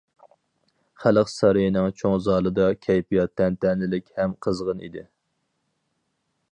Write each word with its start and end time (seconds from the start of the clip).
خەلق 1.03 1.29
سارىيىنىڭ 1.33 1.91
چوڭ 1.99 2.15
زالىدا 2.29 2.65
كەيپىيات 2.87 3.35
تەنتەنىلىك 3.41 4.09
ھەم 4.21 4.35
قىزغىن 4.47 4.85
ئىدى. 4.89 5.07